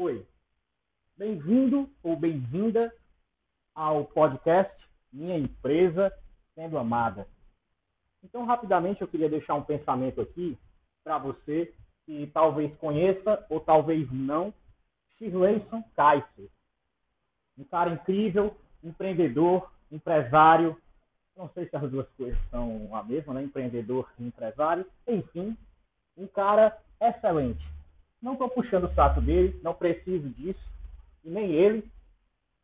Oi, 0.00 0.24
bem-vindo 1.16 1.90
ou 2.04 2.14
bem-vinda 2.14 2.94
ao 3.74 4.04
podcast 4.04 4.72
Minha 5.12 5.36
Empresa 5.36 6.16
Sendo 6.54 6.78
Amada. 6.78 7.26
Então, 8.22 8.44
rapidamente, 8.44 9.02
eu 9.02 9.08
queria 9.08 9.28
deixar 9.28 9.56
um 9.56 9.64
pensamento 9.64 10.20
aqui 10.20 10.56
para 11.02 11.18
você 11.18 11.74
que 12.06 12.30
talvez 12.32 12.72
conheça 12.76 13.44
ou 13.50 13.58
talvez 13.58 14.08
não 14.12 14.54
Shirleyson 15.16 15.82
Kaiser. 15.96 16.48
Um 17.58 17.64
cara 17.64 17.90
incrível, 17.90 18.56
empreendedor, 18.84 19.68
empresário. 19.90 20.80
Não 21.36 21.48
sei 21.48 21.68
se 21.68 21.74
as 21.74 21.90
duas 21.90 22.08
coisas 22.10 22.38
são 22.50 22.94
a 22.94 23.02
mesma, 23.02 23.34
né? 23.34 23.42
Empreendedor 23.42 24.08
e 24.16 24.28
empresário. 24.28 24.86
Enfim, 25.08 25.58
um 26.16 26.28
cara 26.28 26.80
excelente 27.00 27.77
não 28.20 28.32
estou 28.32 28.48
puxando 28.48 28.84
o 28.84 28.94
saco 28.94 29.20
dele, 29.20 29.58
não 29.62 29.74
preciso 29.74 30.28
disso, 30.30 30.60
e 31.24 31.30
nem 31.30 31.52
ele. 31.52 31.90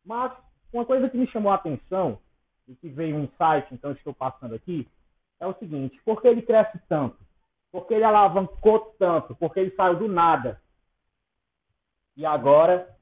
Mas 0.03 0.31
uma 0.71 0.85
coisa 0.85 1.09
que 1.09 1.17
me 1.17 1.27
chamou 1.27 1.51
a 1.51 1.55
atenção, 1.55 2.19
e 2.67 2.75
que 2.75 2.89
veio 2.89 3.15
um 3.15 3.23
insight, 3.23 3.73
então 3.73 3.91
estou 3.91 4.13
passando 4.13 4.55
aqui, 4.55 4.87
é 5.39 5.47
o 5.47 5.53
seguinte: 5.55 5.99
por 6.03 6.21
que 6.21 6.27
ele 6.27 6.41
cresce 6.41 6.79
tanto? 6.87 7.17
Por 7.71 7.87
que 7.87 7.93
ele 7.93 8.03
alavancou 8.03 8.95
tanto? 8.97 9.35
Porque 9.35 9.59
ele 9.59 9.75
saiu 9.75 9.97
do 9.97 10.07
nada. 10.07 10.61
E 12.15 12.25
agora 12.25 12.95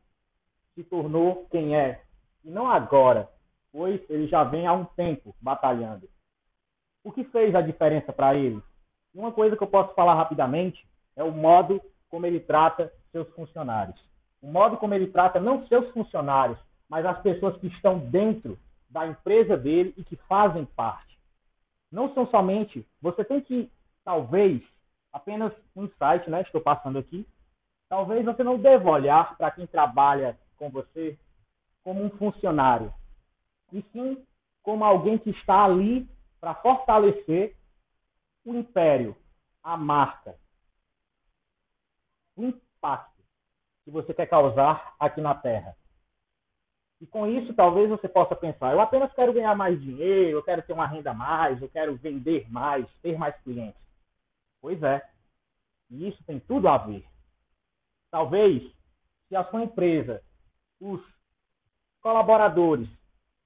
se 0.73 0.83
tornou 0.83 1.47
quem 1.51 1.75
é. 1.75 2.01
E 2.43 2.49
não 2.49 2.67
agora, 2.67 3.29
pois 3.71 4.01
ele 4.09 4.27
já 4.27 4.43
vem 4.43 4.65
há 4.65 4.73
um 4.73 4.85
tempo 4.85 5.35
batalhando. 5.39 6.09
O 7.03 7.11
que 7.11 7.23
fez 7.25 7.53
a 7.53 7.61
diferença 7.61 8.11
para 8.11 8.35
ele? 8.35 8.61
Uma 9.13 9.31
coisa 9.31 9.55
que 9.55 9.63
eu 9.63 9.67
posso 9.67 9.93
falar 9.93 10.15
rapidamente 10.15 10.87
é 11.15 11.23
o 11.23 11.31
modo 11.31 11.79
como 12.13 12.27
ele 12.27 12.39
trata 12.39 12.93
seus 13.11 13.27
funcionários. 13.29 13.99
O 14.39 14.45
modo 14.45 14.77
como 14.77 14.93
ele 14.93 15.07
trata 15.07 15.39
não 15.39 15.65
seus 15.65 15.89
funcionários, 15.93 16.59
mas 16.87 17.03
as 17.07 17.19
pessoas 17.23 17.57
que 17.57 17.65
estão 17.65 17.97
dentro 17.97 18.55
da 18.87 19.07
empresa 19.07 19.57
dele 19.57 19.95
e 19.97 20.03
que 20.03 20.15
fazem 20.27 20.63
parte. 20.63 21.17
Não 21.91 22.13
são 22.13 22.27
somente. 22.27 22.87
Você 23.01 23.25
tem 23.25 23.41
que, 23.41 23.67
talvez, 24.05 24.61
apenas 25.11 25.51
um 25.75 25.85
insight, 25.85 26.29
né? 26.29 26.43
Estou 26.43 26.61
passando 26.61 26.99
aqui. 26.99 27.27
Talvez 27.89 28.23
você 28.23 28.43
não 28.43 28.59
deva 28.59 28.91
olhar 28.91 29.35
para 29.35 29.49
quem 29.49 29.65
trabalha 29.65 30.37
com 30.55 30.69
você 30.69 31.17
como 31.83 32.03
um 32.03 32.11
funcionário, 32.11 32.93
e 33.71 33.83
sim 33.91 34.23
como 34.61 34.85
alguém 34.85 35.17
que 35.17 35.31
está 35.31 35.65
ali 35.65 36.07
para 36.39 36.53
fortalecer 36.53 37.57
o 38.45 38.53
império, 38.53 39.15
a 39.63 39.75
marca, 39.75 40.37
impacto 42.37 43.21
que 43.83 43.91
você 43.91 44.13
quer 44.13 44.27
causar 44.27 44.95
aqui 44.99 45.21
na 45.21 45.35
Terra. 45.35 45.75
E 47.01 47.07
com 47.07 47.27
isso, 47.27 47.53
talvez 47.53 47.89
você 47.89 48.07
possa 48.07 48.35
pensar: 48.35 48.71
eu 48.71 48.79
apenas 48.79 49.11
quero 49.13 49.33
ganhar 49.33 49.55
mais 49.55 49.79
dinheiro, 49.81 50.37
eu 50.37 50.43
quero 50.43 50.61
ter 50.61 50.73
uma 50.73 50.87
renda 50.87 51.11
a 51.11 51.13
mais, 51.13 51.61
eu 51.61 51.69
quero 51.69 51.95
vender 51.97 52.49
mais, 52.49 52.87
ter 53.01 53.17
mais 53.17 53.35
clientes. 53.41 53.81
Pois 54.61 54.81
é. 54.81 55.05
E 55.89 56.07
isso 56.07 56.23
tem 56.23 56.39
tudo 56.39 56.69
a 56.69 56.77
ver. 56.77 57.05
Talvez, 58.09 58.63
se 59.27 59.35
a 59.35 59.43
sua 59.45 59.63
empresa, 59.63 60.23
os 60.79 61.01
colaboradores, 62.01 62.87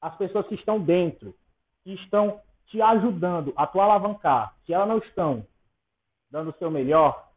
as 0.02 0.16
pessoas 0.18 0.46
que 0.48 0.56
estão 0.56 0.80
dentro, 0.80 1.36
que 1.84 1.94
estão 1.94 2.42
te 2.68 2.82
ajudando 2.82 3.54
a 3.56 3.66
tu 3.66 3.80
alavancar, 3.80 4.56
se 4.66 4.74
elas 4.74 4.88
não 4.88 4.98
estão 5.00 5.48
dando 6.30 6.52
o 6.52 6.58
seu 6.60 6.70
melhor, 6.70 7.32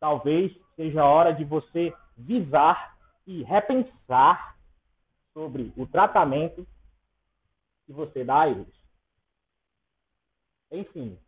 talvez 0.00 0.52
seja 0.80 1.02
a 1.02 1.06
hora 1.06 1.34
de 1.34 1.44
você 1.44 1.94
visar 2.16 2.96
e 3.26 3.42
repensar 3.42 4.56
sobre 5.34 5.74
o 5.76 5.86
tratamento 5.86 6.66
que 7.84 7.92
você 7.92 8.24
dá 8.24 8.40
a 8.40 8.48
eles. 8.48 8.74
Enfim, 10.72 11.18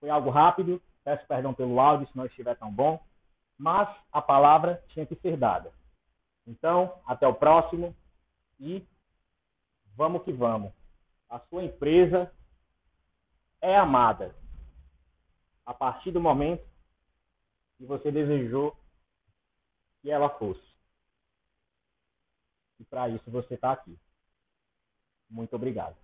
foi 0.00 0.08
algo 0.08 0.30
rápido, 0.30 0.80
peço 1.04 1.26
perdão 1.26 1.52
pelo 1.52 1.78
áudio 1.78 2.08
se 2.08 2.16
não 2.16 2.24
estiver 2.24 2.56
tão 2.56 2.72
bom, 2.72 2.98
mas 3.58 3.86
a 4.10 4.22
palavra 4.22 4.82
tinha 4.88 5.04
que 5.04 5.14
ser 5.16 5.36
dada. 5.36 5.70
Então, 6.46 6.98
até 7.06 7.28
o 7.28 7.34
próximo 7.34 7.94
e 8.58 8.82
vamos 9.94 10.22
que 10.22 10.32
vamos. 10.32 10.72
A 11.28 11.38
sua 11.38 11.62
empresa 11.62 12.32
é 13.60 13.76
amada. 13.76 14.34
A 15.66 15.74
partir 15.74 16.12
do 16.12 16.20
momento 16.20 16.66
que 17.76 17.84
você 17.84 18.10
desejou 18.10 18.74
que 20.06 20.10
ela 20.12 20.30
fosse. 20.38 20.62
E 22.78 22.84
para 22.84 23.08
isso 23.08 23.28
você 23.28 23.54
está 23.54 23.72
aqui. 23.72 23.98
Muito 25.28 25.56
obrigado. 25.56 25.96